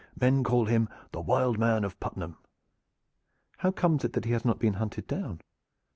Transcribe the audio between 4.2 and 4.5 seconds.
he has